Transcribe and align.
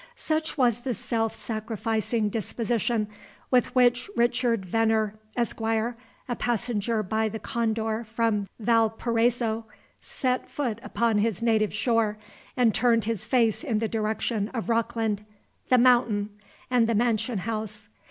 Such 0.15 0.57
was 0.57 0.79
the 0.81 0.95
self 0.95 1.35
sacrificing 1.35 2.29
disposition 2.29 3.07
with 3.51 3.75
which 3.75 4.09
Richard 4.15 4.65
Venner, 4.65 5.13
Esq., 5.37 5.61
a 5.61 6.35
passenger 6.39 7.03
by 7.03 7.29
the 7.29 7.37
Condor 7.37 8.03
from 8.03 8.49
Valparaiso, 8.59 9.67
set 9.99 10.49
foot 10.49 10.79
upon 10.81 11.19
his 11.19 11.43
native 11.43 11.71
shore, 11.71 12.17
and 12.57 12.73
turned 12.73 13.05
his 13.05 13.27
face 13.27 13.63
in 13.63 13.77
the 13.77 13.87
direction 13.87 14.47
of 14.55 14.69
Rockland, 14.69 15.23
The 15.69 15.77
Mountain, 15.77 16.31
and 16.71 16.87
the 16.89 16.95
mansion 16.95 17.37
house. 17.37 17.87